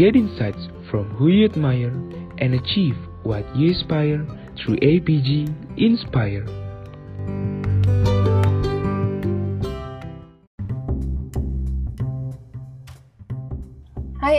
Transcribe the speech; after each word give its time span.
Get 0.00 0.16
insights 0.16 0.66
from 0.90 1.10
who 1.10 1.28
you 1.28 1.44
admire 1.44 1.92
and 2.38 2.54
achieve 2.54 2.96
what 3.22 3.44
you 3.54 3.72
aspire 3.72 4.26
through 4.56 4.76
APG 4.76 5.76
Inspire. 5.76 6.59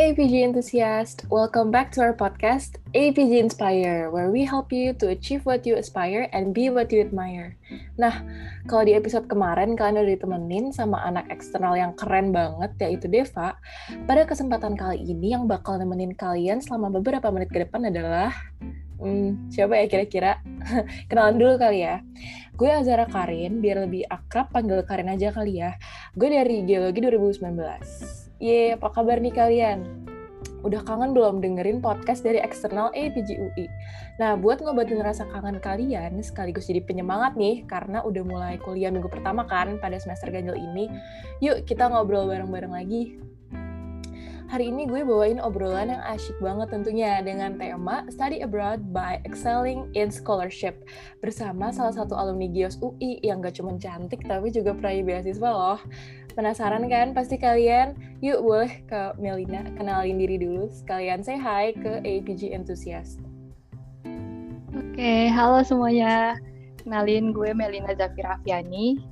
APG 0.02 0.42
enthusiast, 0.42 1.30
welcome 1.30 1.70
back 1.70 1.94
to 1.94 2.02
our 2.02 2.10
podcast 2.10 2.82
APG 2.98 3.38
Inspire, 3.38 4.10
where 4.10 4.34
we 4.34 4.42
help 4.42 4.74
you 4.74 4.98
to 4.98 5.14
achieve 5.14 5.46
what 5.46 5.62
you 5.62 5.78
aspire 5.78 6.26
and 6.34 6.58
be 6.58 6.74
what 6.74 6.90
you 6.90 7.06
admire. 7.06 7.54
Nah, 8.02 8.26
kalau 8.66 8.82
di 8.82 8.98
episode 8.98 9.30
kemarin 9.30 9.78
kalian 9.78 10.02
udah 10.02 10.10
ditemenin 10.18 10.74
sama 10.74 11.06
anak 11.06 11.30
eksternal 11.30 11.78
yang 11.78 11.94
keren 11.94 12.34
banget, 12.34 12.74
yaitu 12.82 13.06
Deva. 13.14 13.54
Pada 14.10 14.26
kesempatan 14.26 14.74
kali 14.74 15.06
ini 15.06 15.38
yang 15.38 15.46
bakal 15.46 15.78
nemenin 15.78 16.18
kalian 16.18 16.66
selama 16.66 16.90
beberapa 16.98 17.30
menit 17.30 17.54
ke 17.54 17.62
depan 17.62 17.94
adalah 17.94 18.34
Hmm, 18.98 19.54
siapa 19.54 19.78
ya 19.78 19.86
kira-kira? 19.86 20.42
Kenalan 21.14 21.38
dulu 21.38 21.62
kali 21.62 21.86
ya. 21.86 22.02
Gue 22.58 22.74
Azara 22.74 23.06
Karin, 23.06 23.62
biar 23.62 23.86
lebih 23.86 24.10
akrab 24.10 24.50
panggil 24.50 24.82
Karin 24.82 25.14
aja 25.14 25.30
kali 25.30 25.62
ya. 25.62 25.78
Gue 26.18 26.34
dari 26.34 26.66
Geologi 26.66 27.06
2019. 27.06 28.31
Ye, 28.42 28.74
apa 28.74 28.90
kabar 28.90 29.22
nih 29.22 29.38
kalian? 29.38 29.86
Udah 30.66 30.82
kangen 30.82 31.14
belum 31.14 31.46
dengerin 31.46 31.78
podcast 31.78 32.26
dari 32.26 32.42
eksternal 32.42 32.90
APG 32.90 33.38
UI? 33.38 33.70
Nah, 34.18 34.34
buat 34.34 34.66
ngobatin 34.66 34.98
rasa 34.98 35.30
kangen 35.30 35.62
kalian, 35.62 36.18
sekaligus 36.26 36.66
jadi 36.66 36.82
penyemangat 36.82 37.38
nih, 37.38 37.62
karena 37.70 38.02
udah 38.02 38.26
mulai 38.26 38.58
kuliah 38.58 38.90
minggu 38.90 39.14
pertama 39.14 39.46
kan 39.46 39.78
pada 39.78 40.02
semester 40.02 40.34
ganjil 40.34 40.58
ini. 40.58 40.90
Yuk, 41.38 41.70
kita 41.70 41.86
ngobrol 41.86 42.26
bareng-bareng 42.26 42.74
lagi. 42.74 43.22
Hari 44.52 44.68
ini 44.68 44.84
gue 44.84 45.08
bawain 45.08 45.40
obrolan 45.40 45.96
yang 45.96 46.04
asyik 46.12 46.36
banget 46.44 46.76
tentunya 46.76 47.24
dengan 47.24 47.56
tema 47.56 48.04
Study 48.12 48.44
Abroad 48.44 48.92
by 48.92 49.24
Excelling 49.24 49.88
in 49.96 50.12
Scholarship 50.12 50.84
bersama 51.24 51.72
salah 51.72 51.96
satu 51.96 52.20
alumni 52.20 52.52
GIOS 52.52 52.76
UI 52.84 53.24
yang 53.24 53.40
gak 53.40 53.56
cuma 53.56 53.80
cantik 53.80 54.20
tapi 54.28 54.52
juga 54.52 54.76
peraih 54.76 55.08
beasiswa 55.08 55.50
loh. 55.56 55.80
Penasaran 56.32 56.88
kan 56.88 57.12
pasti 57.12 57.36
kalian? 57.36 57.92
Yuk 58.24 58.40
boleh 58.40 58.74
ke 58.88 59.12
Melina 59.20 59.68
kenalin 59.76 60.16
diri 60.16 60.40
dulu 60.40 60.72
sekalian 60.72 61.20
say 61.20 61.36
hi 61.36 61.76
ke 61.76 62.00
APG 62.08 62.56
Enthusiast. 62.56 63.20
Oke, 64.72 65.28
halo 65.28 65.60
semuanya. 65.68 66.40
Kenalin 66.80 67.36
gue 67.36 67.52
Melina 67.52 67.92
Zafira 67.94 68.40
Afiani. 68.40 69.04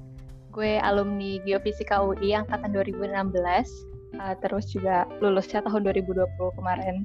Gue 0.56 0.80
alumni 0.80 1.38
Geofisika 1.44 2.00
UI 2.02 2.34
angkatan 2.34 2.72
2016 2.72 3.36
uh, 4.18 4.36
terus 4.40 4.72
juga 4.72 5.06
lulusnya 5.20 5.60
tahun 5.62 5.86
2020 5.92 6.58
kemarin. 6.58 7.04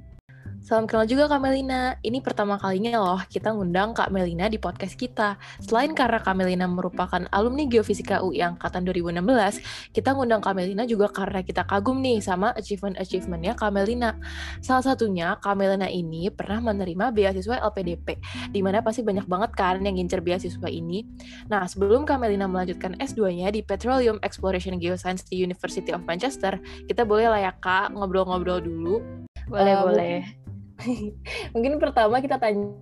Salam 0.65 0.89
kenal 0.89 1.05
juga 1.05 1.29
Kak 1.29 1.45
Melina. 1.45 2.01
Ini 2.01 2.25
pertama 2.25 2.57
kalinya 2.57 2.97
loh 2.97 3.20
kita 3.29 3.53
ngundang 3.53 3.93
Kak 3.93 4.09
Melina 4.09 4.48
di 4.48 4.57
podcast 4.57 4.97
kita. 4.97 5.37
Selain 5.61 5.93
karena 5.93 6.25
Kak 6.25 6.33
Melina 6.33 6.65
merupakan 6.65 7.20
alumni 7.37 7.69
Geofisika 7.69 8.25
UI 8.25 8.41
angkatan 8.41 8.81
2016, 8.89 9.61
kita 9.92 10.17
ngundang 10.17 10.41
Kak 10.41 10.57
Melina 10.57 10.89
juga 10.89 11.12
karena 11.12 11.45
kita 11.45 11.69
kagum 11.69 12.01
nih 12.01 12.25
sama 12.25 12.57
achievement-achievementnya 12.57 13.61
Kak 13.61 13.77
Melina. 13.77 14.17
Salah 14.65 14.81
satunya 14.81 15.37
Kak 15.37 15.53
Melina 15.53 15.85
ini 15.85 16.33
pernah 16.33 16.73
menerima 16.73 17.12
beasiswa 17.12 17.61
LPDP, 17.69 18.17
di 18.48 18.65
mana 18.65 18.81
pasti 18.81 19.05
banyak 19.05 19.29
banget 19.29 19.53
kan 19.53 19.85
yang 19.85 20.01
ngincer 20.01 20.25
beasiswa 20.25 20.69
ini. 20.73 21.05
Nah, 21.53 21.69
sebelum 21.69 22.09
Kak 22.09 22.25
Melina 22.25 22.48
melanjutkan 22.48 22.97
S2-nya 22.97 23.53
di 23.53 23.61
Petroleum 23.61 24.17
Exploration 24.25 24.81
Geoscience 24.81 25.29
di 25.29 25.45
University 25.45 25.92
of 25.92 26.09
Manchester, 26.09 26.57
kita 26.89 27.05
boleh 27.05 27.29
lah 27.29 27.45
ya 27.45 27.53
Kak 27.53 27.92
ngobrol-ngobrol 27.92 28.65
dulu. 28.65 29.05
Boleh, 29.45 29.77
uh, 29.77 29.85
boleh 29.85 30.44
Mungkin 31.55 31.80
pertama 31.80 32.20
kita 32.20 32.36
tanya 32.36 32.72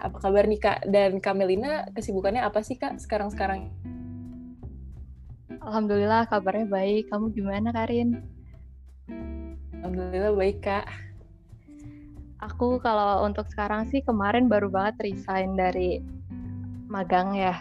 apa 0.00 0.16
kabar 0.16 0.48
nih 0.48 0.60
Kak 0.60 0.88
dan 0.88 1.20
Kamelina 1.20 1.84
kesibukannya 1.92 2.40
apa 2.40 2.64
sih 2.64 2.80
Kak 2.80 2.96
sekarang-sekarang? 3.04 3.68
Alhamdulillah 5.60 6.24
kabarnya 6.24 6.66
baik. 6.72 7.12
Kamu 7.12 7.36
gimana 7.36 7.68
Karin? 7.68 8.24
Alhamdulillah 9.76 10.32
baik 10.32 10.64
Kak. 10.64 10.88
Aku 12.40 12.80
kalau 12.80 13.28
untuk 13.28 13.44
sekarang 13.52 13.84
sih 13.92 14.00
kemarin 14.00 14.48
baru 14.48 14.72
banget 14.72 14.96
resign 15.04 15.52
dari 15.60 16.00
magang 16.88 17.36
ya. 17.36 17.60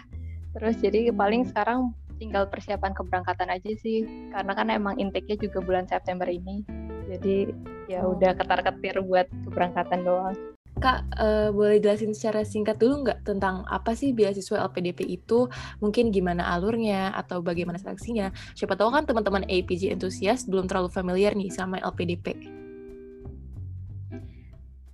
Terus 0.56 0.79
jadi 0.79 1.12
paling 1.12 1.44
sekarang 1.52 1.91
tinggal 2.24 2.47
persiapan 2.47 2.96
keberangkatan 2.96 3.52
aja 3.52 3.72
sih. 3.84 4.08
Karena 4.31 4.56
kan 4.56 4.72
emang 4.72 4.96
intake-nya 4.96 5.35
juga 5.44 5.59
bulan 5.59 5.84
September 5.91 6.31
ini. 6.31 6.63
Jadi 7.12 7.52
ya 7.90 8.06
udah 8.06 8.38
ketar-ketir 8.38 9.02
buat 9.02 9.26
keberangkatan 9.50 10.06
doang. 10.06 10.38
Kak, 10.80 11.12
uh, 11.20 11.50
boleh 11.52 11.82
jelasin 11.82 12.16
secara 12.16 12.46
singkat 12.48 12.80
dulu 12.80 13.04
nggak 13.04 13.28
tentang 13.28 13.68
apa 13.68 13.98
sih 13.98 14.16
beasiswa 14.16 14.64
LPDP 14.70 15.04
itu? 15.12 15.50
Mungkin 15.84 16.14
gimana 16.14 16.48
alurnya 16.56 17.12
atau 17.18 17.44
bagaimana 17.44 17.82
seleksinya? 17.82 18.32
Siapa 18.56 18.80
tahu 18.80 18.94
kan 18.94 19.04
teman-teman 19.04 19.44
APG 19.50 19.92
entusias 19.92 20.48
belum 20.48 20.70
terlalu 20.72 20.88
familiar 20.88 21.36
nih 21.36 21.52
sama 21.52 21.84
LPDP. 21.84 22.32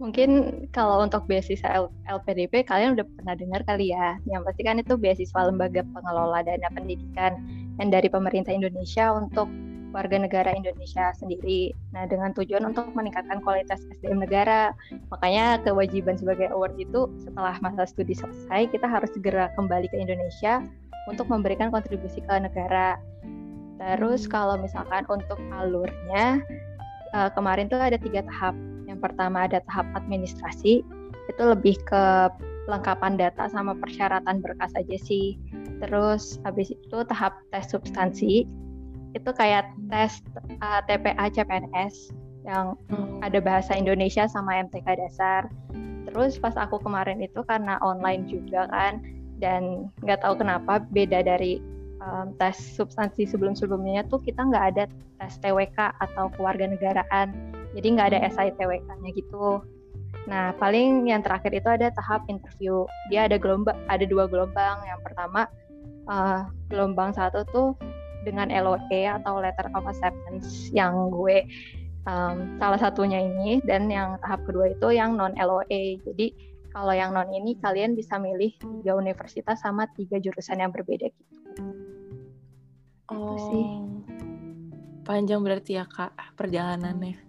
Mungkin 0.02 0.30
kalau 0.74 1.06
untuk 1.06 1.24
beasiswa 1.30 1.86
LPDP 2.10 2.66
kalian 2.66 2.98
udah 2.98 3.06
pernah 3.06 3.36
dengar 3.38 3.62
kali 3.68 3.94
ya. 3.94 4.18
Yang 4.26 4.42
pasti 4.50 4.62
kan 4.66 4.82
itu 4.82 4.94
beasiswa 4.98 5.42
lembaga 5.46 5.86
pengelola 5.86 6.42
dana 6.42 6.68
pendidikan 6.74 7.38
yang 7.78 7.94
dari 7.94 8.10
pemerintah 8.10 8.52
Indonesia 8.58 9.14
untuk 9.14 9.48
warga 9.96 10.20
negara 10.20 10.52
Indonesia 10.52 11.16
sendiri. 11.16 11.72
Nah, 11.96 12.04
dengan 12.04 12.36
tujuan 12.36 12.68
untuk 12.68 12.92
meningkatkan 12.92 13.40
kualitas 13.40 13.80
SDM 13.96 14.28
negara. 14.28 14.76
Makanya 15.08 15.64
kewajiban 15.64 16.20
sebagai 16.20 16.52
award 16.52 16.76
itu 16.76 17.08
setelah 17.24 17.56
masa 17.64 17.88
studi 17.88 18.12
selesai, 18.12 18.68
kita 18.76 18.84
harus 18.84 19.08
segera 19.16 19.48
kembali 19.56 19.88
ke 19.88 19.96
Indonesia 19.96 20.60
untuk 21.08 21.32
memberikan 21.32 21.72
kontribusi 21.72 22.20
ke 22.20 22.36
negara. 22.36 23.00
Terus 23.80 24.28
kalau 24.28 24.60
misalkan 24.60 25.08
untuk 25.08 25.40
alurnya, 25.56 26.44
uh, 27.16 27.32
kemarin 27.32 27.72
tuh 27.72 27.80
ada 27.80 27.96
tiga 27.96 28.20
tahap. 28.28 28.52
Yang 28.86 29.00
pertama 29.00 29.48
ada 29.48 29.64
tahap 29.66 29.88
administrasi, 29.96 30.84
itu 31.32 31.42
lebih 31.42 31.80
ke 31.88 32.04
lengkapan 32.66 33.18
data 33.18 33.46
sama 33.50 33.78
persyaratan 33.78 34.42
berkas 34.42 34.74
aja 34.76 34.98
sih. 34.98 35.38
Terus 35.84 36.40
habis 36.48 36.72
itu 36.72 36.98
tahap 37.06 37.38
tes 37.52 37.68
substansi, 37.70 38.48
itu 39.16 39.30
kayak 39.32 39.72
tes 39.88 40.20
uh, 40.60 40.84
TPA 40.84 41.32
CPNS 41.32 42.12
yang 42.44 42.76
hmm. 42.92 43.24
ada 43.24 43.40
bahasa 43.40 43.74
Indonesia 43.74 44.28
sama 44.28 44.60
MTK 44.68 44.86
dasar. 45.00 45.48
Terus 46.12 46.38
pas 46.38 46.54
aku 46.60 46.78
kemarin 46.84 47.24
itu 47.24 47.42
karena 47.48 47.80
online 47.82 48.28
juga 48.28 48.68
kan 48.70 49.02
dan 49.40 49.90
nggak 50.04 50.22
tahu 50.22 50.38
kenapa 50.40 50.84
beda 50.92 51.26
dari 51.26 51.64
um, 52.04 52.36
tes 52.38 52.56
substansi 52.56 53.26
sebelum-sebelumnya 53.26 54.06
tuh 54.12 54.22
kita 54.22 54.46
nggak 54.46 54.66
ada 54.76 54.84
tes 55.24 55.34
TWK 55.42 55.96
atau 56.04 56.30
kewarganegaraan. 56.36 57.34
Jadi 57.76 57.88
nggak 57.98 58.08
ada 58.16 58.20
SITWK-nya 58.32 59.10
gitu. 59.16 59.64
Nah, 60.26 60.56
paling 60.58 61.06
yang 61.06 61.22
terakhir 61.22 61.52
itu 61.52 61.68
ada 61.68 61.92
tahap 61.92 62.24
interview. 62.32 62.88
Dia 63.12 63.28
ada 63.28 63.36
gelombang, 63.36 63.76
ada 63.92 64.06
dua 64.08 64.26
gelombang. 64.32 64.80
Yang 64.88 65.00
pertama 65.04 65.42
uh, 66.08 66.48
gelombang 66.72 67.12
satu 67.14 67.44
tuh 67.52 67.76
dengan 68.26 68.50
LOE 68.50 69.06
atau 69.06 69.38
Letter 69.38 69.70
of 69.78 69.86
Acceptance 69.86 70.74
yang 70.74 71.14
gue 71.14 71.46
um, 72.10 72.58
salah 72.58 72.80
satunya 72.82 73.22
ini 73.22 73.62
dan 73.66 73.86
yang 73.90 74.18
tahap 74.26 74.42
kedua 74.50 74.74
itu 74.74 74.88
yang 74.94 75.14
non 75.14 75.38
LOE. 75.38 76.02
Jadi 76.02 76.34
kalau 76.74 76.92
yang 76.92 77.14
non 77.14 77.30
ini 77.32 77.56
kalian 77.62 77.94
bisa 77.94 78.18
milih 78.18 78.52
tiga 78.58 78.98
universitas 78.98 79.62
sama 79.62 79.86
tiga 79.94 80.18
jurusan 80.18 80.60
yang 80.60 80.74
berbeda 80.74 81.08
gitu. 81.08 81.34
Oh, 83.14 83.38
sih. 83.38 83.66
Panjang 85.06 85.46
berarti 85.46 85.78
ya 85.78 85.86
kak 85.86 86.18
perjalanannya. 86.34 87.22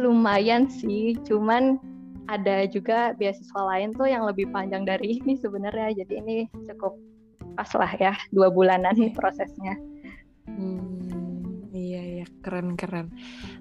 Lumayan 0.00 0.66
sih, 0.66 1.14
cuman 1.22 1.78
ada 2.26 2.64
juga 2.64 3.12
beasiswa 3.14 3.62
lain 3.68 3.92
tuh 3.92 4.08
yang 4.08 4.24
lebih 4.24 4.48
panjang 4.48 4.88
dari 4.88 5.20
ini 5.20 5.36
sebenarnya. 5.36 6.02
Jadi 6.02 6.14
ini 6.18 6.36
cukup 6.72 6.96
pas 7.54 7.70
lah 7.78 7.92
ya 7.96 8.12
dua 8.34 8.50
bulanan 8.50 8.94
nih 8.94 9.14
prosesnya. 9.14 9.78
Hmm, 10.44 11.70
iya 11.72 12.22
ya 12.22 12.26
keren 12.44 12.76
keren. 12.76 13.10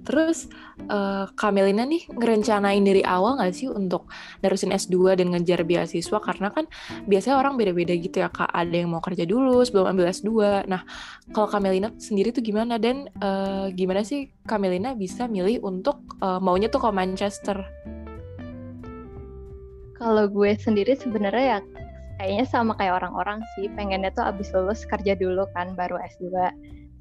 Terus 0.03 0.51
uh, 0.91 1.31
Kamelina 1.39 1.87
nih 1.87 2.05
ngerencanain 2.11 2.83
dari 2.83 2.99
awal 3.01 3.39
nggak 3.39 3.55
sih 3.55 3.71
untuk 3.71 4.11
nerusin 4.43 4.75
S2 4.75 5.15
dan 5.15 5.31
ngejar 5.31 5.63
beasiswa 5.63 6.19
karena 6.19 6.51
kan 6.51 6.67
biasanya 7.07 7.39
orang 7.39 7.55
beda-beda 7.55 7.95
gitu 7.95 8.19
ya 8.19 8.27
kak. 8.27 8.51
Ada 8.51 8.83
yang 8.83 8.91
mau 8.91 8.99
kerja 8.99 9.23
dulu 9.23 9.63
sebelum 9.63 9.95
ambil 9.95 10.11
S2. 10.11 10.29
Nah 10.67 10.83
kalau 11.31 11.47
Kamelina 11.47 11.95
sendiri 11.95 12.35
tuh 12.35 12.43
gimana 12.43 12.75
dan 12.75 13.07
uh, 13.23 13.71
gimana 13.71 14.03
sih 14.03 14.29
Kamelina 14.43 14.91
bisa 14.93 15.25
milih 15.31 15.63
untuk 15.63 16.03
uh, 16.19 16.43
maunya 16.43 16.67
tuh 16.67 16.83
ke 16.83 16.89
Manchester? 16.91 17.63
Kalau 20.03 20.27
gue 20.27 20.51
sendiri 20.59 20.99
sebenarnya 20.99 21.45
ya 21.47 21.59
kayaknya 22.23 22.47
sama 22.47 22.71
kayak 22.79 23.03
orang-orang 23.03 23.43
sih. 23.59 23.67
Pengennya 23.75 24.15
tuh 24.15 24.23
abis 24.23 24.55
lulus 24.55 24.87
kerja 24.87 25.19
dulu 25.19 25.43
kan 25.51 25.75
baru 25.75 25.99
S2 25.99 26.31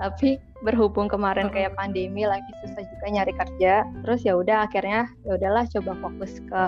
tapi 0.02 0.34
berhubung 0.66 1.06
kemarin 1.06 1.46
kayak 1.46 1.78
pandemi 1.78 2.26
lagi 2.26 2.50
susah 2.58 2.82
juga 2.82 3.06
nyari 3.06 3.32
kerja. 3.38 3.86
Terus 4.02 4.26
ya 4.26 4.34
udah 4.34 4.66
akhirnya 4.66 5.06
ya 5.22 5.38
udahlah 5.38 5.62
coba 5.70 5.94
fokus 6.02 6.42
ke 6.42 6.62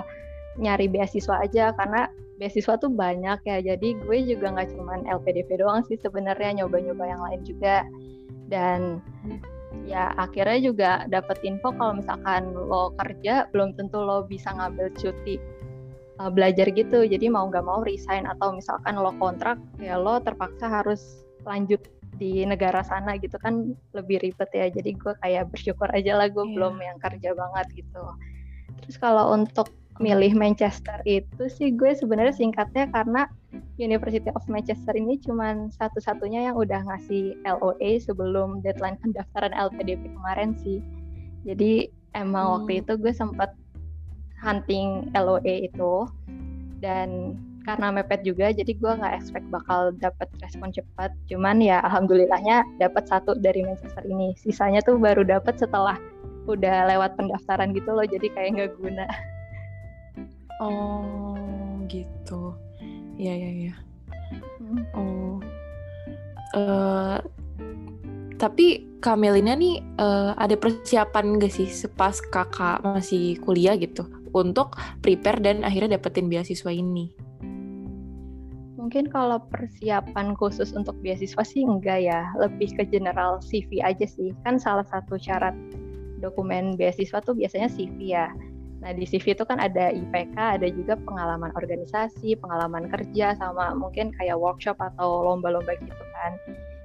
nyari 0.62 0.87
beasiswa 0.87 1.43
aja. 1.43 1.75
Karena 1.75 2.06
beasiswa 2.39 2.79
tuh 2.79 2.95
banyak 2.95 3.43
ya. 3.43 3.59
Jadi 3.59 3.99
gue 4.06 4.19
juga 4.31 4.55
nggak 4.55 4.79
cuman 4.79 5.03
LPDP 5.11 5.59
doang 5.59 5.83
sih 5.91 5.99
sebenarnya 5.99 6.62
nyoba-nyoba 6.62 7.05
yang 7.11 7.23
lain 7.27 7.43
juga. 7.43 7.83
Dan 8.47 9.03
ya 9.83 10.15
akhirnya 10.15 10.59
juga 10.62 10.91
dapet 11.11 11.43
info 11.43 11.75
kalau 11.75 11.99
misalkan 11.99 12.55
lo 12.55 12.95
kerja 13.03 13.51
belum 13.51 13.75
tentu 13.75 13.99
lo 13.99 14.23
bisa 14.23 14.55
ngambil 14.55 14.95
cuti 14.95 15.43
uh, 16.21 16.31
belajar 16.31 16.71
gitu 16.71 17.07
jadi 17.07 17.27
mau 17.31 17.49
nggak 17.49 17.65
mau 17.65 17.81
resign 17.83 18.29
atau 18.29 18.55
misalkan 18.55 18.99
lo 18.99 19.15
kontrak 19.17 19.59
ya 19.81 19.99
lo 19.99 20.21
terpaksa 20.21 20.67
harus 20.71 21.25
lanjut 21.45 21.81
di 22.15 22.47
negara 22.47 22.87
sana 22.87 23.19
gitu 23.19 23.35
kan 23.43 23.75
lebih 23.91 24.23
ribet 24.23 24.51
ya 24.55 24.71
jadi 24.71 24.95
gue 24.95 25.15
kayak 25.19 25.51
bersyukur 25.51 25.91
aja 25.91 26.15
lah 26.15 26.31
gue 26.31 26.47
yeah. 26.47 26.55
belum 26.55 26.75
yang 26.79 26.99
kerja 27.03 27.35
banget 27.35 27.67
gitu 27.75 28.03
terus 28.83 28.97
kalau 28.99 29.35
untuk 29.35 29.71
milih 30.03 30.35
Manchester 30.35 30.99
itu 31.07 31.47
sih 31.47 31.71
gue 31.71 31.95
sebenarnya 31.95 32.35
singkatnya 32.35 32.91
karena 32.91 33.31
University 33.79 34.27
of 34.35 34.43
Manchester 34.51 34.91
ini 34.99 35.23
cuma 35.23 35.71
satu-satunya 35.79 36.51
yang 36.51 36.57
udah 36.59 36.83
ngasih 36.83 37.39
LOA 37.47 38.03
sebelum 38.03 38.59
deadline 38.67 38.99
pendaftaran 38.99 39.55
LPDP 39.55 40.11
kemarin 40.11 40.59
sih. 40.59 40.83
Jadi 41.47 41.87
emang 42.19 42.43
hmm. 42.43 42.55
waktu 42.59 42.73
itu 42.83 42.93
gue 42.99 43.15
sempat 43.15 43.55
hunting 44.44 45.08
LOA 45.17 45.64
itu 45.64 46.05
dan 46.85 47.32
karena 47.64 47.88
mepet 47.88 48.20
juga 48.29 48.52
jadi 48.52 48.76
gue 48.76 48.93
nggak 49.00 49.17
expect 49.17 49.49
bakal 49.49 49.88
dapat 49.96 50.29
respon 50.44 50.69
cepat 50.69 51.08
cuman 51.32 51.64
ya 51.64 51.81
alhamdulillahnya 51.81 52.61
dapat 52.76 53.08
satu 53.08 53.41
dari 53.41 53.64
Manchester 53.64 54.05
ini 54.05 54.37
sisanya 54.37 54.85
tuh 54.85 55.00
baru 55.00 55.25
dapat 55.25 55.56
setelah 55.56 55.96
udah 56.44 56.93
lewat 56.93 57.17
pendaftaran 57.17 57.73
gitu 57.73 57.88
loh 57.88 58.05
jadi 58.05 58.29
kayak 58.37 58.50
nggak 58.52 58.73
guna 58.76 59.08
Oh, 60.62 61.35
gitu. 61.91 62.55
Iya, 63.19 63.32
iya, 63.35 63.50
iya. 63.50 63.75
Hmm. 64.62 64.82
Oh. 64.94 65.37
Uh, 66.55 67.19
tapi 68.38 68.87
Kamelina 69.02 69.58
nih 69.58 69.82
uh, 69.99 70.38
ada 70.38 70.55
persiapan 70.55 71.43
gak 71.43 71.50
sih 71.50 71.67
sepas 71.67 72.23
kakak 72.31 72.79
masih 72.87 73.35
kuliah 73.43 73.75
gitu 73.75 74.06
untuk 74.35 74.75
prepare 75.01 75.39
dan 75.39 75.63
akhirnya 75.63 75.97
dapetin 75.97 76.27
beasiswa 76.27 76.75
ini? 76.75 77.15
Mungkin 78.75 79.09
kalau 79.09 79.41
persiapan 79.49 80.37
khusus 80.37 80.77
untuk 80.77 80.93
beasiswa 81.01 81.41
sih 81.41 81.65
enggak 81.65 82.05
ya, 82.05 82.29
lebih 82.37 82.69
ke 82.77 82.85
general 82.91 83.41
CV 83.41 83.81
aja 83.81 84.05
sih. 84.05 84.37
Kan 84.45 84.61
salah 84.61 84.85
satu 84.85 85.17
syarat 85.17 85.57
dokumen 86.21 86.77
beasiswa 86.77 87.25
tuh 87.25 87.33
biasanya 87.33 87.73
CV 87.73 88.13
ya. 88.13 88.29
Nah 88.85 88.93
di 88.93 89.09
CV 89.09 89.33
itu 89.33 89.49
kan 89.49 89.57
ada 89.57 89.89
IPK, 89.89 90.37
ada 90.37 90.69
juga 90.69 91.01
pengalaman 91.01 91.49
organisasi, 91.57 92.37
pengalaman 92.37 92.93
kerja, 92.93 93.33
sama 93.41 93.73
mungkin 93.73 94.13
kayak 94.21 94.37
workshop 94.37 94.77
atau 94.77 95.25
lomba-lomba 95.25 95.73
gitu 95.81 96.05
kan. 96.13 96.37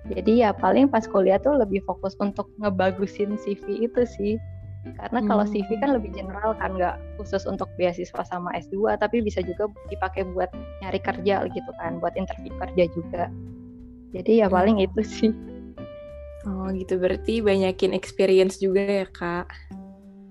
Jadi 0.08 0.48
ya 0.48 0.56
paling 0.56 0.88
pas 0.88 1.04
kuliah 1.04 1.36
tuh 1.36 1.60
lebih 1.60 1.84
fokus 1.84 2.16
untuk 2.24 2.48
ngebagusin 2.64 3.36
CV 3.36 3.84
itu 3.92 4.08
sih. 4.08 4.34
Karena 4.80 5.20
kalau 5.28 5.44
CV 5.44 5.68
hmm. 5.76 5.82
kan 5.84 5.90
lebih 5.96 6.12
general 6.16 6.52
kan 6.56 6.76
nggak 6.76 6.96
khusus 7.20 7.44
untuk 7.44 7.68
beasiswa 7.76 8.24
sama 8.24 8.52
S2, 8.56 8.96
tapi 8.96 9.20
bisa 9.20 9.44
juga 9.44 9.68
dipakai 9.92 10.24
buat 10.32 10.48
nyari 10.84 11.00
kerja 11.04 11.48
gitu 11.52 11.72
kan, 11.80 12.00
buat 12.00 12.16
interview 12.16 12.52
kerja 12.56 12.84
juga. 12.96 13.24
Jadi 14.16 14.42
ya 14.44 14.48
paling 14.48 14.80
hmm. 14.80 14.88
itu 14.88 15.02
sih. 15.04 15.34
Oh 16.48 16.72
gitu, 16.72 16.96
berarti 16.96 17.44
banyakin 17.44 17.92
experience 17.92 18.64
juga 18.64 19.04
ya 19.04 19.08
kak? 19.12 19.52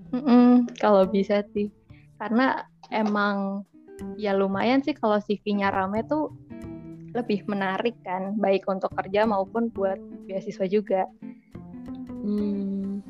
Mm-mm, 0.09 0.65
kalau 0.81 1.05
bisa 1.05 1.45
sih, 1.53 1.69
karena 2.17 2.65
emang 2.89 3.61
ya 4.17 4.33
lumayan 4.33 4.81
sih 4.81 4.97
kalau 4.97 5.21
CV-nya 5.21 5.69
rame 5.69 6.01
tuh 6.09 6.33
lebih 7.13 7.45
menarik 7.45 7.93
kan, 8.01 8.33
baik 8.41 8.65
untuk 8.65 8.89
kerja 8.97 9.29
maupun 9.29 9.69
buat 9.69 10.01
beasiswa 10.25 10.65
juga. 10.65 11.05
Hmm, 12.25 13.05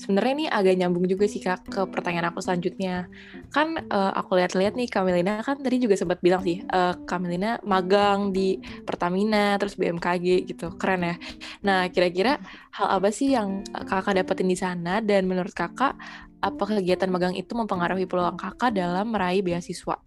sebenarnya 0.00 0.32
ini 0.32 0.46
agak 0.48 0.74
nyambung 0.80 1.04
juga 1.04 1.28
sih 1.28 1.44
kak 1.44 1.68
ke 1.68 1.80
pertanyaan 1.92 2.32
aku 2.32 2.40
selanjutnya. 2.40 3.12
Kan 3.52 3.76
uh, 3.92 4.12
aku 4.16 4.40
lihat-lihat 4.40 4.72
nih 4.72 4.88
Kamilina 4.88 5.44
kan 5.44 5.60
tadi 5.60 5.76
juga 5.76 6.00
sempat 6.00 6.24
bilang 6.24 6.40
sih 6.40 6.64
uh, 6.72 6.96
Kamilina 7.04 7.60
magang 7.60 8.32
di 8.32 8.56
Pertamina 8.88 9.60
terus 9.60 9.76
BMKG 9.76 10.48
gitu. 10.48 10.72
Keren 10.80 11.04
ya. 11.04 11.14
Nah 11.60 11.92
kira-kira 11.92 12.40
hal 12.72 12.88
apa 12.96 13.12
sih 13.12 13.36
yang 13.36 13.60
kakak 13.68 14.16
dapetin 14.16 14.48
di 14.48 14.56
sana? 14.56 15.04
Dan 15.04 15.28
menurut 15.28 15.52
kakak 15.52 15.92
apa 16.40 16.62
kegiatan 16.64 17.12
magang 17.12 17.36
itu 17.36 17.52
mempengaruhi 17.52 18.08
peluang 18.08 18.40
kakak 18.40 18.72
dalam 18.72 19.12
meraih 19.12 19.44
beasiswa? 19.44 20.00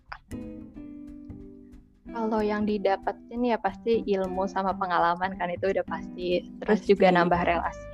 Kalau 2.14 2.42
yang 2.46 2.66
didapetin 2.66 3.42
ya 3.42 3.58
pasti 3.58 4.06
ilmu 4.06 4.46
sama 4.46 4.74
pengalaman 4.74 5.34
kan 5.38 5.50
itu 5.54 5.70
udah 5.70 5.86
pasti. 5.86 6.42
Terus 6.62 6.82
pasti. 6.82 6.90
juga 6.90 7.14
nambah 7.14 7.42
relasi. 7.42 7.86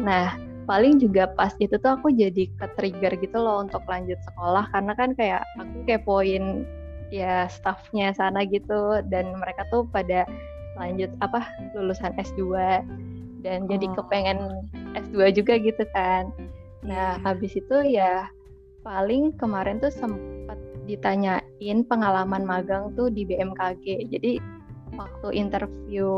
Nah 0.00 0.57
paling 0.68 1.00
juga 1.00 1.32
pas 1.32 1.56
itu 1.56 1.80
tuh 1.80 1.96
aku 1.96 2.12
jadi 2.12 2.44
ke 2.60 2.66
trigger 2.76 3.16
gitu 3.16 3.40
loh 3.40 3.64
untuk 3.64 3.80
lanjut 3.88 4.20
sekolah 4.28 4.68
karena 4.68 4.92
kan 4.92 5.16
kayak 5.16 5.40
aku 5.56 5.88
kepoin 5.88 6.68
ya 7.08 7.48
staffnya 7.48 8.12
sana 8.12 8.44
gitu 8.44 9.00
dan 9.08 9.32
mereka 9.40 9.64
tuh 9.72 9.88
pada 9.88 10.28
lanjut 10.76 11.08
apa 11.24 11.48
lulusan 11.72 12.12
S2 12.20 12.52
dan 13.40 13.64
oh. 13.64 13.68
jadi 13.72 13.86
kepengen 13.96 14.38
S2 14.92 15.32
juga 15.32 15.56
gitu 15.56 15.84
kan. 15.96 16.30
Nah, 16.84 17.18
yeah. 17.18 17.24
habis 17.24 17.56
itu 17.56 17.76
ya 17.88 18.28
paling 18.86 19.34
kemarin 19.40 19.82
tuh 19.82 19.90
sempat 19.90 20.60
ditanyain 20.86 21.84
pengalaman 21.88 22.44
magang 22.44 22.94
tuh 22.94 23.08
di 23.08 23.24
BMKG. 23.26 24.08
Jadi 24.12 24.32
waktu 24.96 25.28
interview 25.36 26.08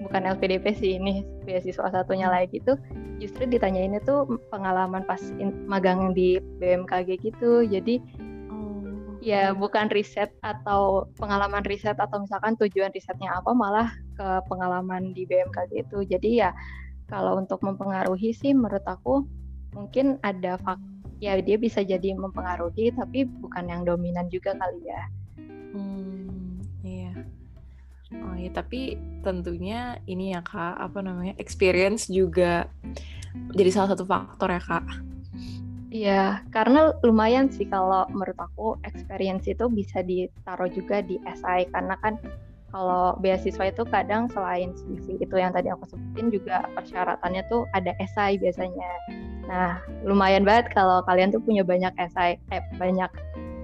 bukan 0.00 0.28
LPDP 0.36 0.64
sih 0.76 0.92
ini 1.00 1.24
beasiswa 1.48 1.88
satunya 1.88 2.28
lagi 2.28 2.60
tuh 2.64 2.76
justru 3.16 3.48
ditanyain 3.48 3.96
itu 3.96 4.28
pengalaman 4.52 5.02
pas 5.08 5.20
in, 5.40 5.64
magang 5.64 6.12
di 6.12 6.36
BMKG 6.60 7.16
gitu. 7.24 7.64
Jadi 7.64 8.00
oh. 8.52 9.16
ya 9.24 9.56
bukan 9.56 9.88
riset 9.88 10.32
atau 10.44 11.08
pengalaman 11.16 11.64
riset 11.64 11.96
atau 11.96 12.20
misalkan 12.20 12.54
tujuan 12.60 12.92
risetnya 12.92 13.32
apa 13.40 13.56
malah 13.56 13.88
ke 14.16 14.28
pengalaman 14.52 15.16
di 15.16 15.24
BMKG 15.24 15.88
itu. 15.88 16.04
Jadi 16.04 16.44
ya 16.44 16.52
kalau 17.08 17.40
untuk 17.40 17.62
mempengaruhi 17.64 18.36
sih 18.36 18.52
menurut 18.52 18.84
aku 18.84 19.24
mungkin 19.72 20.20
ada 20.24 20.60
fak 20.60 20.80
ya 21.20 21.40
dia 21.40 21.56
bisa 21.56 21.80
jadi 21.80 22.12
mempengaruhi 22.12 22.92
tapi 22.92 23.24
bukan 23.24 23.72
yang 23.72 23.88
dominan 23.88 24.28
juga 24.28 24.52
kali 24.52 24.84
ya 24.84 25.02
Oh 28.14 28.38
ya, 28.38 28.50
tapi 28.54 28.94
tentunya 29.26 29.98
ini 30.06 30.30
ya 30.30 30.40
kak, 30.44 30.78
apa 30.78 31.02
namanya 31.02 31.34
experience 31.42 32.06
juga 32.06 32.70
jadi 33.50 33.70
salah 33.74 33.98
satu 33.98 34.06
faktor 34.06 34.54
ya 34.54 34.62
kak. 34.62 34.86
Iya, 35.90 36.44
karena 36.52 36.94
lumayan 37.02 37.50
sih 37.50 37.66
kalau 37.66 38.06
menurut 38.12 38.36
aku 38.36 38.76
experience 38.86 39.46
itu 39.46 39.66
bisa 39.70 40.02
ditaruh 40.02 40.70
juga 40.70 41.02
di 41.02 41.16
SI 41.24 41.66
karena 41.70 41.94
kan 42.02 42.18
kalau 42.74 43.16
beasiswa 43.22 43.70
itu 43.70 43.86
kadang 43.88 44.28
selain 44.28 44.74
CV 44.76 45.22
itu 45.22 45.34
yang 45.38 45.54
tadi 45.54 45.70
aku 45.70 45.86
sebutin 45.88 46.28
juga 46.28 46.66
persyaratannya 46.74 47.42
tuh 47.48 47.64
ada 47.72 47.94
SI 48.02 48.36
biasanya. 48.36 48.90
Nah, 49.46 49.80
lumayan 50.02 50.42
banget 50.42 50.74
kalau 50.74 51.00
kalian 51.06 51.30
tuh 51.30 51.40
punya 51.40 51.62
banyak 51.62 51.94
SI, 52.12 52.36
eh, 52.52 52.62
banyak 52.76 53.08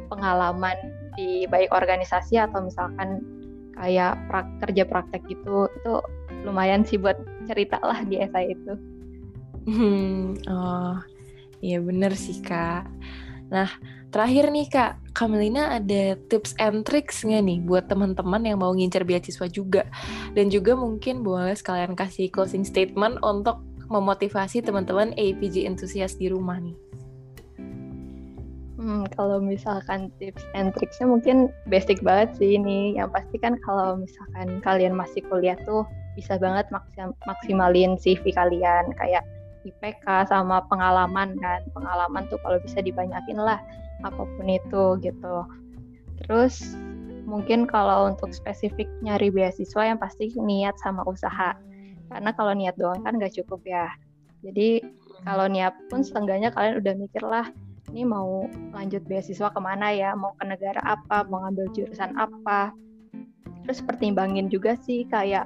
pengalaman 0.08 0.78
di 1.18 1.44
baik 1.50 1.68
organisasi 1.74 2.40
atau 2.40 2.64
misalkan 2.64 3.20
kayak 3.82 4.14
prak, 4.30 4.46
kerja 4.62 4.86
praktek 4.86 5.22
gitu 5.26 5.66
itu 5.66 5.94
lumayan 6.46 6.86
sih 6.86 7.02
buat 7.02 7.18
cerita 7.50 7.82
lah 7.82 8.06
di 8.06 8.22
esai 8.22 8.54
itu. 8.54 8.74
Hmm, 9.66 10.38
oh 10.46 10.96
iya 11.58 11.82
bener 11.82 12.14
sih 12.14 12.38
kak. 12.38 12.86
Nah 13.50 13.70
terakhir 14.14 14.54
nih 14.54 14.66
kak, 14.70 14.92
Kamelina 15.18 15.82
ada 15.82 16.14
tips 16.30 16.54
and 16.62 16.86
tricks 16.86 17.26
nggak 17.26 17.42
nih 17.42 17.58
buat 17.66 17.90
teman-teman 17.90 18.42
yang 18.46 18.62
mau 18.62 18.70
ngincer 18.70 19.02
beasiswa 19.02 19.50
juga 19.50 19.82
dan 20.38 20.46
juga 20.46 20.78
mungkin 20.78 21.26
boleh 21.26 21.54
sekalian 21.58 21.98
kasih 21.98 22.30
closing 22.30 22.62
statement 22.62 23.18
untuk 23.26 23.58
memotivasi 23.90 24.64
teman-teman 24.64 25.12
APG 25.18 25.68
entusias 25.68 26.16
di 26.16 26.30
rumah 26.30 26.56
nih. 26.62 26.91
Hmm, 28.82 29.06
kalau 29.14 29.38
misalkan 29.38 30.10
tips 30.18 30.42
and 30.58 30.74
tricksnya 30.74 31.06
mungkin 31.06 31.54
basic 31.70 32.02
banget 32.02 32.34
sih 32.34 32.58
ini. 32.58 32.98
Yang 32.98 33.14
pasti 33.14 33.36
kan 33.38 33.54
kalau 33.62 33.94
misalkan 33.94 34.58
kalian 34.58 34.98
masih 34.98 35.22
kuliah 35.30 35.54
tuh 35.62 35.86
bisa 36.18 36.34
banget 36.42 36.66
maksim 36.74 37.14
maksimalin 37.22 37.94
CV 37.94 38.34
kalian 38.34 38.90
kayak 38.98 39.22
IPK 39.62 40.26
sama 40.26 40.66
pengalaman 40.66 41.38
kan. 41.38 41.62
Pengalaman 41.70 42.26
tuh 42.26 42.42
kalau 42.42 42.58
bisa 42.58 42.82
dibanyakin 42.82 43.38
lah 43.38 43.62
apa 44.02 44.26
pun 44.26 44.46
itu 44.50 44.98
gitu. 44.98 45.46
Terus 46.26 46.74
mungkin 47.22 47.70
kalau 47.70 48.10
untuk 48.10 48.34
spesifik 48.34 48.90
nyari 48.98 49.30
beasiswa 49.30 49.94
yang 49.94 50.02
pasti 50.02 50.34
niat 50.42 50.74
sama 50.82 51.06
usaha. 51.06 51.54
karena 52.12 52.28
kalau 52.36 52.52
niat 52.52 52.76
doang 52.76 53.00
kan 53.00 53.16
nggak 53.16 53.32
cukup 53.40 53.64
ya 53.64 53.88
jadi 54.44 54.84
kalau 55.24 55.48
niat 55.48 55.72
pun 55.88 56.04
setengahnya 56.04 56.52
kalian 56.52 56.84
udah 56.84 56.94
mikir 57.00 57.24
lah 57.24 57.48
ini 57.92 58.08
mau 58.08 58.48
lanjut 58.72 59.04
beasiswa 59.04 59.52
ke 59.52 59.60
mana 59.60 59.92
ya? 59.92 60.16
Mau 60.16 60.32
ke 60.40 60.48
negara 60.48 60.80
apa? 60.80 61.28
Mau 61.28 61.44
ngambil 61.44 61.68
jurusan 61.76 62.16
apa? 62.16 62.72
Terus 63.68 63.84
pertimbangin 63.84 64.48
juga 64.48 64.74
sih 64.80 65.04
kayak 65.12 65.44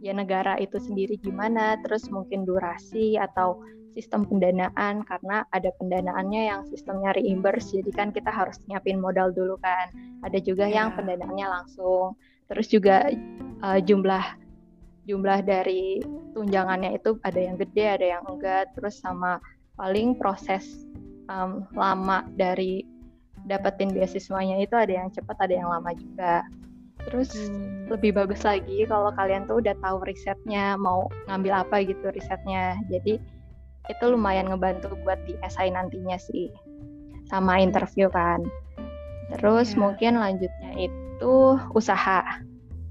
ya 0.00 0.12
negara 0.16 0.56
itu 0.56 0.80
sendiri 0.80 1.20
gimana? 1.20 1.76
Terus 1.84 2.08
mungkin 2.08 2.48
durasi 2.48 3.20
atau 3.20 3.60
sistem 3.92 4.24
pendanaan 4.24 5.04
karena 5.04 5.44
ada 5.52 5.68
pendanaannya 5.76 6.42
yang 6.48 6.60
sistemnya 6.70 7.12
reimburse 7.12 7.74
jadi 7.74 7.90
kan 7.92 8.08
kita 8.14 8.32
harus 8.32 8.56
nyiapin 8.64 8.96
modal 8.96 9.28
dulu 9.28 9.60
kan. 9.60 9.92
Ada 10.24 10.40
juga 10.40 10.64
yeah. 10.64 10.80
yang 10.80 10.88
pendanaannya 10.96 11.44
langsung. 11.44 12.16
Terus 12.48 12.72
juga 12.72 13.12
uh, 13.60 13.78
jumlah 13.84 14.24
jumlah 15.04 15.42
dari 15.44 16.00
tunjangannya 16.32 16.96
itu 16.96 17.20
ada 17.20 17.36
yang 17.36 17.60
gede 17.60 17.84
ada 18.00 18.06
yang 18.16 18.24
enggak. 18.24 18.72
Terus 18.72 18.96
sama 18.96 19.36
paling 19.76 20.16
proses 20.16 20.88
um, 21.30 21.64
lama 21.78 22.26
dari 22.34 22.82
dapetin 23.46 23.94
beasiswanya 23.94 24.60
itu 24.60 24.74
ada 24.76 24.90
yang 24.90 25.08
cepat 25.08 25.38
ada 25.40 25.54
yang 25.54 25.70
lama 25.70 25.94
juga. 25.94 26.44
Terus 27.08 27.32
hmm. 27.32 27.88
lebih 27.88 28.12
bagus 28.12 28.44
lagi 28.44 28.84
kalau 28.84 29.08
kalian 29.16 29.48
tuh 29.48 29.64
udah 29.64 29.72
tahu 29.80 30.04
risetnya 30.04 30.76
mau 30.76 31.08
ngambil 31.30 31.64
apa 31.64 31.80
gitu 31.86 32.12
risetnya. 32.12 32.76
Jadi 32.92 33.16
itu 33.88 34.04
lumayan 34.04 34.52
ngebantu 34.52 34.92
buat 35.06 35.16
di 35.24 35.32
essay 35.40 35.72
nantinya 35.72 36.20
sih 36.20 36.52
sama 37.32 37.56
interview 37.62 38.12
kan. 38.12 38.44
Terus 39.38 39.72
yeah. 39.72 39.80
mungkin 39.80 40.12
lanjutnya 40.20 40.70
itu 40.76 41.34
usaha. 41.72 42.20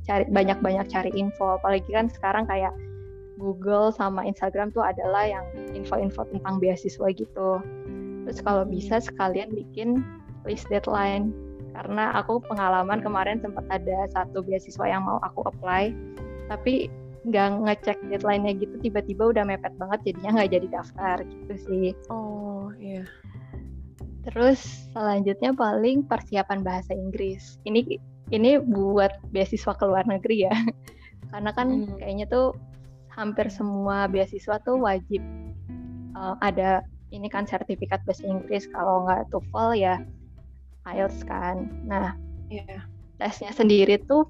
Cari 0.10 0.26
banyak-banyak 0.34 0.90
cari 0.90 1.14
info. 1.14 1.62
Apalagi 1.62 1.86
kan 1.94 2.10
sekarang 2.10 2.50
kayak 2.50 2.74
Google 3.38 3.94
sama 3.94 4.26
Instagram 4.26 4.74
tuh 4.74 4.82
adalah 4.82 5.24
yang 5.30 5.46
info-info 5.72 6.28
tentang 6.34 6.58
beasiswa 6.58 7.08
gitu 7.14 7.62
Terus 8.30 8.46
kalau 8.46 8.62
bisa 8.62 9.02
sekalian 9.02 9.50
bikin 9.58 10.06
list 10.46 10.70
deadline 10.70 11.34
karena 11.74 12.14
aku 12.14 12.38
pengalaman 12.46 13.02
kemarin 13.02 13.42
sempat 13.42 13.66
ada 13.74 14.06
satu 14.14 14.46
beasiswa 14.46 14.86
yang 14.86 15.02
mau 15.02 15.18
aku 15.26 15.50
apply 15.50 15.90
tapi 16.46 16.94
nggak 17.26 17.66
ngecek 17.66 17.98
deadline-nya 18.06 18.54
gitu 18.62 18.78
tiba-tiba 18.86 19.34
udah 19.34 19.42
mepet 19.50 19.74
banget 19.82 20.14
jadinya 20.14 20.38
nggak 20.38 20.52
jadi 20.54 20.68
daftar 20.70 21.18
gitu 21.26 21.54
sih. 21.58 21.90
Oh 22.14 22.70
iya. 22.78 23.02
Terus 24.30 24.62
selanjutnya 24.94 25.58
paling 25.58 26.06
persiapan 26.06 26.62
bahasa 26.62 26.94
Inggris. 26.94 27.58
Ini 27.66 27.98
ini 28.30 28.62
buat 28.62 29.10
beasiswa 29.34 29.74
ke 29.74 29.90
luar 29.90 30.06
negeri 30.06 30.46
ya. 30.46 30.54
Karena 31.34 31.50
kan 31.58 31.90
hmm. 31.90 31.98
kayaknya 31.98 32.30
tuh 32.30 32.54
hampir 33.10 33.50
semua 33.50 34.06
beasiswa 34.06 34.62
tuh 34.62 34.78
wajib 34.78 35.26
uh, 36.14 36.38
ada 36.46 36.86
ini 37.10 37.28
kan 37.28 37.46
sertifikat 37.46 38.02
bahasa 38.06 38.26
Inggris 38.26 38.70
kalau 38.70 39.06
nggak 39.06 39.30
TOEFL 39.34 39.70
ya 39.78 39.96
IELTS 40.86 41.26
kan. 41.26 41.70
Nah 41.86 42.14
yeah. 42.50 42.86
tesnya 43.18 43.54
sendiri 43.54 44.02
tuh 44.06 44.26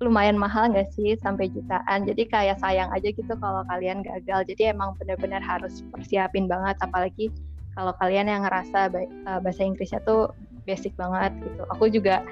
lumayan 0.00 0.36
mahal 0.36 0.68
nggak 0.72 0.92
sih? 0.92 1.16
Sampai 1.20 1.48
jutaan. 1.52 2.04
Jadi 2.04 2.28
kayak 2.28 2.60
sayang 2.60 2.92
aja 2.92 3.08
gitu 3.08 3.32
kalau 3.40 3.64
kalian 3.68 4.04
gagal. 4.04 4.44
Jadi 4.48 4.72
emang 4.72 4.96
benar-benar 5.00 5.40
harus 5.40 5.84
persiapin 5.92 6.48
banget. 6.48 6.76
Apalagi 6.84 7.32
kalau 7.76 7.92
kalian 8.00 8.28
yang 8.28 8.42
ngerasa 8.44 8.92
eh, 8.96 9.08
bahasa 9.40 9.62
Inggrisnya 9.64 10.00
tuh 10.04 10.32
basic 10.68 10.92
banget 10.98 11.32
gitu. 11.40 11.62
Aku 11.76 11.88
juga 11.88 12.24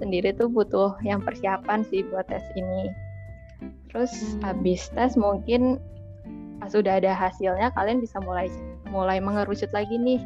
sendiri 0.00 0.32
tuh 0.36 0.48
butuh 0.48 0.96
yang 1.04 1.20
persiapan 1.20 1.84
sih 1.88 2.04
buat 2.08 2.28
tes 2.28 2.44
ini. 2.56 2.88
Terus 3.92 4.12
hmm. 4.12 4.40
habis 4.46 4.88
tes 4.96 5.18
mungkin 5.20 5.76
pas 6.62 6.72
udah 6.72 7.02
ada 7.02 7.12
hasilnya 7.12 7.74
kalian 7.74 7.98
bisa 7.98 8.22
mulai 8.22 8.46
mulai 8.92 9.18
mengerucut 9.24 9.72
lagi 9.72 9.96
nih 9.96 10.20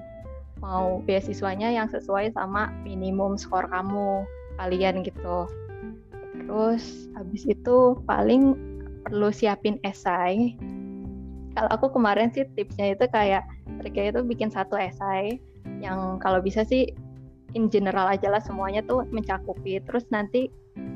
mau 0.58 0.98
beasiswanya 1.06 1.70
yang 1.70 1.86
sesuai 1.86 2.34
sama 2.34 2.72
minimum 2.82 3.38
skor 3.38 3.70
kamu 3.70 4.26
kalian 4.58 5.06
gitu. 5.06 5.46
Terus 6.34 7.06
habis 7.14 7.46
itu 7.46 8.00
paling 8.08 8.56
perlu 9.06 9.30
siapin 9.30 9.78
esai. 9.86 10.58
Kalau 11.56 11.70
aku 11.72 11.94
kemarin 11.94 12.28
sih 12.34 12.44
tipsnya 12.58 12.92
itu 12.92 13.06
kayak 13.08 13.46
triknya 13.80 14.12
itu 14.16 14.20
bikin 14.26 14.50
satu 14.50 14.76
esai 14.76 15.40
yang 15.80 16.20
kalau 16.20 16.40
bisa 16.40 16.64
sih 16.64 16.90
in 17.56 17.72
general 17.72 18.08
aja 18.08 18.28
lah 18.28 18.42
semuanya 18.42 18.84
tuh 18.84 19.04
mencakupi. 19.12 19.80
Terus 19.84 20.04
nanti 20.12 20.48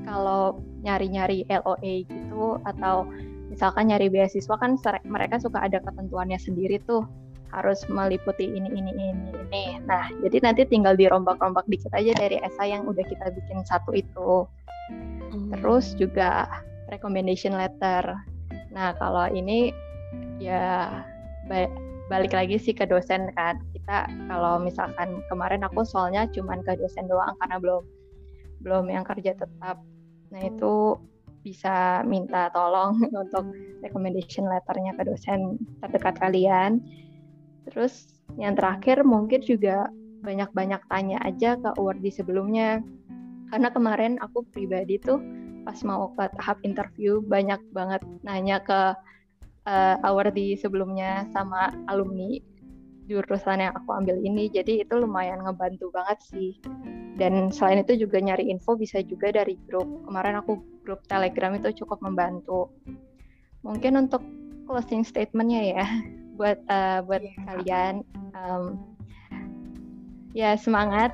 kalau 0.04 0.60
nyari-nyari 0.84 1.48
LOA 1.48 2.04
gitu 2.08 2.60
atau 2.64 3.08
misalkan 3.48 3.92
nyari 3.92 4.08
beasiswa 4.08 4.56
kan 4.56 4.76
mereka 5.04 5.40
suka 5.40 5.64
ada 5.64 5.80
ketentuannya 5.80 6.36
sendiri 6.36 6.80
tuh 6.84 7.04
harus 7.50 7.82
meliputi 7.90 8.46
ini 8.46 8.70
ini 8.70 8.90
ini 8.94 9.30
ini. 9.34 9.64
Nah, 9.84 10.10
jadi 10.22 10.38
nanti 10.42 10.62
tinggal 10.66 10.94
dirombak-rombak 10.94 11.66
dikit 11.66 11.90
aja 11.94 12.14
dari 12.14 12.38
esai 12.42 12.70
yang 12.74 12.86
udah 12.86 13.02
kita 13.06 13.30
bikin 13.34 13.62
satu 13.66 13.90
itu. 13.94 14.46
Hmm. 15.30 15.50
Terus 15.58 15.94
juga 15.98 16.46
recommendation 16.90 17.54
letter. 17.54 18.14
Nah, 18.70 18.94
kalau 18.98 19.26
ini 19.30 19.74
ya 20.38 21.02
balik 22.10 22.34
lagi 22.34 22.58
sih 22.58 22.74
ke 22.74 22.86
dosen 22.86 23.30
kan. 23.34 23.58
Kita 23.74 24.06
kalau 24.30 24.62
misalkan 24.62 25.22
kemarin 25.26 25.66
aku 25.66 25.82
soalnya 25.82 26.30
cuman 26.30 26.62
ke 26.62 26.78
dosen 26.78 27.10
doang 27.10 27.34
karena 27.42 27.58
belum 27.58 27.82
belum 28.62 28.84
yang 28.90 29.02
kerja 29.02 29.34
tetap. 29.34 29.82
Nah, 30.30 30.40
itu 30.46 30.94
bisa 31.40 32.04
minta 32.04 32.52
tolong 32.52 33.00
untuk 33.22 33.50
recommendation 33.80 34.46
letternya 34.46 34.92
ke 34.94 35.02
dosen 35.08 35.56
terdekat 35.80 36.20
kalian 36.20 36.84
Terus 37.70 38.22
yang 38.38 38.54
terakhir 38.58 39.02
mungkin 39.06 39.40
juga 39.42 39.88
banyak-banyak 40.20 40.82
tanya 40.90 41.18
aja 41.24 41.56
ke 41.56 41.68
awardee 41.80 42.12
sebelumnya. 42.12 42.84
Karena 43.50 43.68
kemarin 43.72 44.20
aku 44.22 44.46
pribadi 44.52 45.00
tuh 45.00 45.18
pas 45.66 45.76
mau 45.84 46.12
ke 46.14 46.24
tahap 46.38 46.58
interview 46.62 47.20
banyak 47.20 47.60
banget 47.74 48.02
nanya 48.24 48.62
ke 48.62 48.80
uh, 49.66 49.96
awardee 50.06 50.56
sebelumnya 50.56 51.26
sama 51.34 51.74
alumni 51.90 52.38
jurusan 53.10 53.58
yang 53.58 53.74
aku 53.74 53.90
ambil 53.90 54.22
ini. 54.22 54.46
Jadi 54.46 54.86
itu 54.86 54.94
lumayan 54.94 55.42
ngebantu 55.42 55.90
banget 55.90 56.18
sih. 56.22 56.54
Dan 57.18 57.50
selain 57.50 57.82
itu 57.82 58.06
juga 58.06 58.22
nyari 58.22 58.48
info 58.48 58.78
bisa 58.78 59.02
juga 59.02 59.34
dari 59.34 59.58
grup. 59.66 60.06
Kemarin 60.06 60.38
aku 60.38 60.62
grup 60.86 61.02
Telegram 61.10 61.52
itu 61.58 61.82
cukup 61.82 61.98
membantu. 62.06 62.70
Mungkin 63.66 64.08
untuk 64.08 64.22
closing 64.64 65.02
statementnya 65.02 65.60
ya 65.74 65.84
buat 66.40 66.56
uh, 66.72 67.04
buat 67.04 67.20
yeah. 67.20 67.44
kalian 67.44 67.94
um, 68.32 68.80
ya 70.32 70.56
semangat 70.56 71.12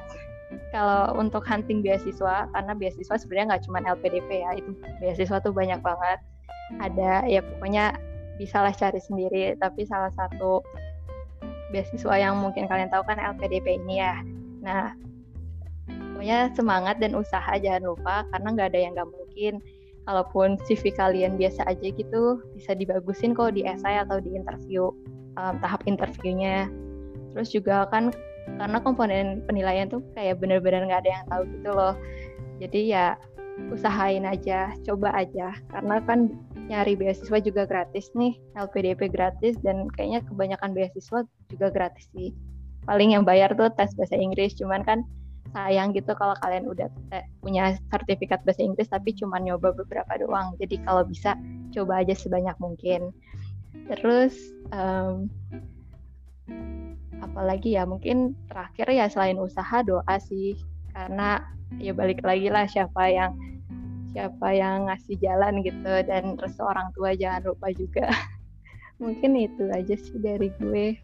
kalau 0.70 1.18
untuk 1.18 1.42
hunting 1.42 1.82
beasiswa 1.82 2.46
karena 2.54 2.72
beasiswa 2.78 3.18
sebenarnya 3.18 3.46
nggak 3.50 3.64
cuma 3.66 3.82
LPDP 3.82 4.46
ya 4.46 4.50
itu 4.54 4.70
beasiswa 5.02 5.42
tuh 5.42 5.50
banyak 5.50 5.82
banget. 5.82 6.22
Ada 6.78 7.26
ya 7.26 7.42
pokoknya 7.42 7.98
bisalah 8.38 8.70
cari 8.70 9.02
sendiri 9.02 9.58
tapi 9.58 9.82
salah 9.82 10.14
satu 10.14 10.62
beasiswa 11.74 12.14
yang 12.14 12.38
mungkin 12.38 12.70
kalian 12.70 12.86
tahu 12.94 13.02
kan 13.02 13.18
LPDP 13.18 13.82
ini 13.82 13.98
ya. 13.98 14.22
Nah 14.62 14.94
pokoknya 16.14 16.54
semangat 16.54 17.02
dan 17.02 17.18
usaha 17.18 17.58
jangan 17.58 17.82
lupa 17.90 18.22
karena 18.30 18.48
nggak 18.54 18.68
ada 18.70 18.78
yang 18.78 18.92
nggak 18.94 19.10
mungkin 19.10 19.52
kalaupun 20.06 20.54
CV 20.64 20.94
kalian 20.94 21.34
biasa 21.34 21.66
aja 21.66 21.90
gitu 21.90 22.40
bisa 22.54 22.72
dibagusin 22.72 23.34
kok 23.34 23.58
di 23.58 23.66
essay 23.66 23.98
atau 23.98 24.22
di 24.22 24.32
interview 24.38 24.88
um, 25.36 25.58
tahap 25.60 25.82
interviewnya. 25.84 26.70
Terus 27.34 27.52
juga 27.52 27.90
kan 27.90 28.14
karena 28.56 28.78
komponen 28.80 29.42
penilaian 29.44 29.90
tuh 29.90 30.00
kayak 30.14 30.38
bener-bener 30.38 30.86
nggak 30.86 31.02
ada 31.04 31.10
yang 31.10 31.24
tahu 31.28 31.42
gitu 31.58 31.70
loh. 31.74 31.94
Jadi 32.62 32.80
ya 32.94 33.18
usahain 33.74 34.24
aja 34.24 34.72
coba 34.86 35.12
aja. 35.12 35.52
Karena 35.68 36.00
kan 36.06 36.32
nyari 36.66 36.94
beasiswa 36.98 37.38
juga 37.42 37.62
gratis 37.66 38.10
nih 38.14 38.38
LPDP 38.58 39.10
gratis 39.10 39.58
dan 39.62 39.90
kayaknya 39.94 40.22
kebanyakan 40.26 40.70
beasiswa 40.72 41.26
juga 41.50 41.68
gratis 41.74 42.06
sih. 42.14 42.30
Paling 42.86 43.18
yang 43.18 43.26
bayar 43.26 43.50
tuh 43.58 43.70
tes 43.74 43.90
bahasa 43.98 44.14
Inggris 44.14 44.54
cuman 44.54 44.86
kan 44.86 45.02
sayang 45.54 45.94
gitu 45.94 46.12
kalau 46.18 46.34
kalian 46.42 46.66
udah 46.66 46.88
punya 47.42 47.78
sertifikat 47.90 48.42
bahasa 48.42 48.62
Inggris 48.64 48.90
tapi 48.90 49.14
cuma 49.14 49.38
nyoba 49.38 49.74
beberapa 49.74 50.12
doang. 50.18 50.54
Jadi 50.58 50.82
kalau 50.82 51.06
bisa 51.06 51.34
coba 51.74 52.02
aja 52.02 52.14
sebanyak 52.14 52.56
mungkin. 52.58 53.10
Terus 53.86 54.34
um, 54.74 55.30
apalagi 57.20 57.76
ya 57.76 57.84
mungkin 57.84 58.34
terakhir 58.48 58.86
ya 58.90 59.06
selain 59.10 59.38
usaha 59.40 59.82
doa 59.82 60.16
sih 60.20 60.56
karena 60.92 61.44
ya 61.76 61.92
balik 61.92 62.24
lagi 62.24 62.48
lah 62.48 62.64
siapa 62.68 63.10
yang 63.10 63.32
siapa 64.16 64.48
yang 64.56 64.88
ngasih 64.88 65.20
jalan 65.20 65.60
gitu 65.60 65.92
dan 66.08 66.40
restu 66.40 66.64
orang 66.64 66.88
tua 66.96 67.12
jangan 67.12 67.52
lupa 67.52 67.68
juga. 67.76 68.08
mungkin 69.02 69.36
itu 69.36 69.68
aja 69.68 69.92
sih 69.92 70.16
dari 70.16 70.48
gue. 70.56 70.96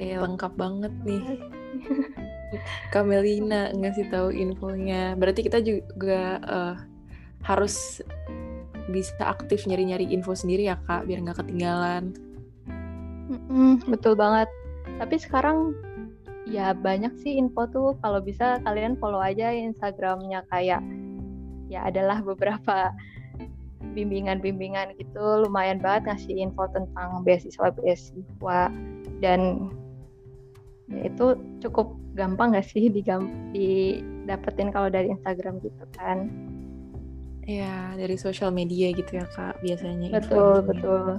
Kayak 0.00 0.18
lengkap 0.24 0.52
banget 0.56 0.92
nih. 1.04 1.22
Kamelina 2.92 3.72
ngasih 3.72 4.12
tahu 4.12 4.28
infonya. 4.32 5.16
Berarti 5.16 5.40
kita 5.46 5.64
juga 5.64 6.38
uh, 6.44 6.74
harus 7.42 8.00
bisa 8.90 9.14
aktif 9.22 9.64
nyari-nyari 9.64 10.10
info 10.10 10.34
sendiri 10.34 10.66
ya 10.66 10.76
kak 10.84 11.06
biar 11.06 11.22
nggak 11.22 11.38
ketinggalan. 11.42 12.12
Mm-mm, 13.30 13.80
betul 13.88 14.18
banget. 14.18 14.50
Tapi 14.98 15.16
sekarang 15.16 15.72
ya 16.44 16.76
banyak 16.76 17.14
sih 17.22 17.38
info 17.38 17.64
tuh. 17.70 17.96
Kalau 18.02 18.20
bisa 18.20 18.60
kalian 18.66 18.98
follow 18.98 19.22
aja 19.22 19.54
Instagramnya 19.54 20.44
kayak 20.52 20.82
ya 21.72 21.88
adalah 21.88 22.20
beberapa 22.20 22.92
bimbingan-bimbingan 23.96 24.98
gitu. 25.00 25.46
Lumayan 25.46 25.80
banget 25.80 26.12
ngasih 26.12 26.36
info 26.36 26.68
tentang 26.74 27.24
beasiswa-beasiswa 27.24 28.60
dan 29.22 29.40
ya 30.92 31.08
itu 31.08 31.26
cukup 31.64 31.96
gampang 32.12 32.52
gak 32.52 32.68
sih 32.68 32.92
digam 32.92 33.32
didapetin 33.56 34.68
kalau 34.68 34.92
dari 34.92 35.08
Instagram 35.12 35.58
gitu 35.64 35.84
kan 35.96 36.28
ya 37.48 37.96
dari 37.98 38.14
sosial 38.14 38.54
media 38.54 38.94
gitu 38.94 39.18
ya 39.18 39.26
kak 39.34 39.58
biasanya 39.64 40.12
betul 40.14 40.62
betul 40.62 41.18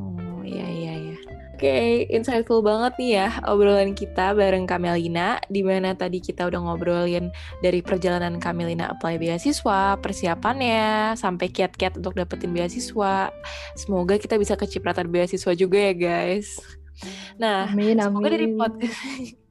oh 0.00 0.40
iya 0.46 0.66
iya 0.66 0.94
iya 0.96 1.18
Oke, 1.56 1.72
okay, 1.72 2.04
insightful 2.12 2.60
banget 2.60 3.00
nih 3.00 3.10
ya 3.16 3.28
obrolan 3.48 3.96
kita 3.96 4.36
bareng 4.36 4.68
Kamelina, 4.68 5.40
di 5.48 5.64
mana 5.64 5.96
tadi 5.96 6.20
kita 6.20 6.44
udah 6.52 6.60
ngobrolin 6.60 7.32
dari 7.64 7.80
perjalanan 7.80 8.36
Kamelina 8.36 8.92
apply 8.92 9.16
beasiswa, 9.16 9.96
persiapannya, 9.96 11.16
sampai 11.16 11.48
kiat-kiat 11.48 11.96
untuk 11.96 12.12
dapetin 12.12 12.52
beasiswa. 12.52 13.32
Semoga 13.72 14.20
kita 14.20 14.36
bisa 14.36 14.52
kecipratan 14.52 15.08
beasiswa 15.08 15.56
juga 15.56 15.80
ya 15.80 15.96
guys. 15.96 16.60
Nah, 17.36 17.68
amin, 17.68 18.00
semoga 18.00 18.28
dari 18.32 18.48
podcast 18.54 18.98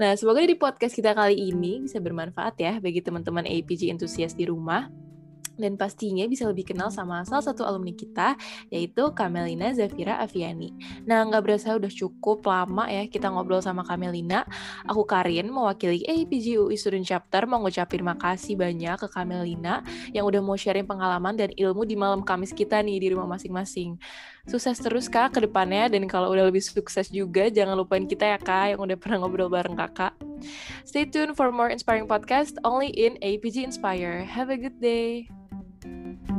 Nah, 0.00 0.12
semoga 0.12 0.44
dari 0.44 0.56
podcast 0.60 0.92
kita 0.92 1.16
kali 1.16 1.48
ini 1.48 1.80
bisa 1.80 1.96
bermanfaat 1.96 2.54
ya 2.60 2.72
bagi 2.76 3.00
teman-teman 3.00 3.48
APG 3.48 3.88
entusias 3.88 4.36
di 4.36 4.44
rumah 4.44 4.92
dan 5.56 5.74
pastinya 5.74 6.24
bisa 6.28 6.46
lebih 6.48 6.72
kenal 6.72 6.92
sama 6.92 7.24
salah 7.24 7.44
satu 7.44 7.64
alumni 7.64 7.92
kita, 7.92 8.36
yaitu 8.70 9.12
Kamelina 9.12 9.72
Zafira 9.72 10.20
Aviani. 10.20 10.72
Nah, 11.08 11.24
nggak 11.26 11.42
berasa 11.42 11.76
udah 11.76 11.90
cukup 11.90 12.44
lama 12.46 12.88
ya 12.88 13.04
kita 13.08 13.28
ngobrol 13.32 13.60
sama 13.60 13.82
Kamelina. 13.82 14.44
Aku 14.86 15.02
Karin, 15.04 15.48
mewakili 15.50 16.04
APG 16.04 16.60
UI 16.60 16.76
Student 16.78 17.08
Chapter, 17.08 17.48
mau 17.48 17.60
ngucapin 17.64 18.04
makasih 18.04 18.54
banyak 18.54 18.96
ke 19.00 19.08
Kamelina 19.10 19.82
yang 20.12 20.24
udah 20.28 20.40
mau 20.44 20.54
sharing 20.54 20.86
pengalaman 20.86 21.34
dan 21.34 21.50
ilmu 21.56 21.82
di 21.82 21.96
malam 21.98 22.22
Kamis 22.22 22.52
kita 22.52 22.80
nih 22.80 23.00
di 23.02 23.08
rumah 23.12 23.36
masing-masing. 23.36 23.98
Sukses 24.46 24.78
terus 24.78 25.10
Kak 25.10 25.34
ke 25.34 25.42
depannya, 25.42 25.90
dan 25.90 26.06
kalau 26.06 26.30
udah 26.30 26.46
lebih 26.46 26.62
sukses 26.62 27.10
juga, 27.10 27.50
jangan 27.50 27.74
lupain 27.74 28.06
kita 28.06 28.22
ya 28.22 28.38
Kak 28.38 28.76
yang 28.76 28.80
udah 28.80 28.94
pernah 28.94 29.18
ngobrol 29.18 29.50
bareng 29.50 29.74
Kakak. 29.74 30.14
Stay 30.86 31.02
tuned 31.02 31.34
for 31.34 31.50
more 31.50 31.72
inspiring 31.72 32.06
podcast 32.06 32.54
only 32.62 32.94
in 32.94 33.18
APG 33.24 33.66
Inspire. 33.66 34.22
Have 34.22 34.52
a 34.52 34.58
good 34.58 34.78
day. 34.78 35.26
you 35.86 36.35